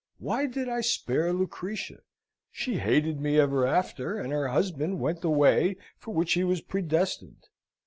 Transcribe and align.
Why 0.17 0.47
did 0.47 0.67
I 0.67 0.81
spare 0.81 1.31
Lucretia? 1.31 1.99
She 2.49 2.79
hated 2.79 3.19
me 3.21 3.37
ever 3.39 3.67
after, 3.67 4.17
and 4.17 4.33
her 4.33 4.47
husband 4.47 4.99
went 4.99 5.21
the 5.21 5.29
way 5.29 5.77
for 5.99 6.11
which 6.11 6.33
he 6.33 6.43
was 6.43 6.59
predestined. 6.59 7.45